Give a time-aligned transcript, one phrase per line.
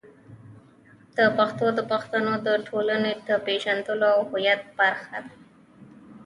[1.37, 5.33] پښتو د پښتنو د ټولنې د پېژندلو او هویت برخه ده.